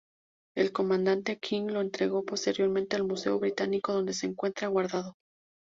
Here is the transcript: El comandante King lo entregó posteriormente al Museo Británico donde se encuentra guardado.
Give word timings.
El 0.55 0.71
comandante 0.71 1.37
King 1.39 1.65
lo 1.67 1.79
entregó 1.79 2.25
posteriormente 2.25 2.95
al 2.95 3.03
Museo 3.03 3.37
Británico 3.37 3.93
donde 3.93 4.13
se 4.13 4.25
encuentra 4.25 4.67
guardado. 4.67 5.15